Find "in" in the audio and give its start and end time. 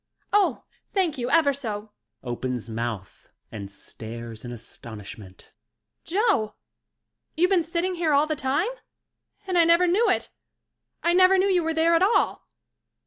4.43-4.51